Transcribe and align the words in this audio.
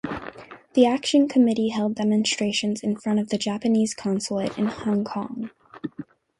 The 0.73 0.87
Action 0.87 1.27
Committee 1.27 1.67
held 1.69 1.93
demonstrations 1.93 2.81
in 2.81 2.95
front 2.95 3.19
of 3.19 3.29
the 3.29 3.37
Japanese 3.37 3.93
consulate 3.93 4.57
in 4.57 4.65
Hong 4.65 5.03
Kong. 5.03 5.51